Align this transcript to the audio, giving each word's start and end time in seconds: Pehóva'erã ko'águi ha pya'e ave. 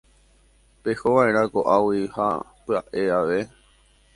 Pehóva'erã 0.83 1.43
ko'águi 1.53 2.01
ha 2.15 2.27
pya'e 2.65 3.03
ave. 3.19 3.39